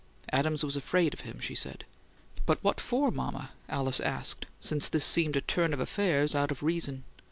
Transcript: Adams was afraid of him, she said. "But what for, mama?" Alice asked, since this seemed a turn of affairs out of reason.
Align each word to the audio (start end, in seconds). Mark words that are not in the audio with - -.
Adams 0.33 0.63
was 0.63 0.75
afraid 0.75 1.13
of 1.13 1.19
him, 1.19 1.39
she 1.39 1.53
said. 1.53 1.85
"But 2.47 2.57
what 2.63 2.79
for, 2.81 3.11
mama?" 3.11 3.51
Alice 3.69 3.99
asked, 3.99 4.47
since 4.59 4.89
this 4.89 5.05
seemed 5.05 5.35
a 5.35 5.41
turn 5.41 5.73
of 5.75 5.79
affairs 5.79 6.33
out 6.33 6.49
of 6.49 6.63
reason. 6.63 7.03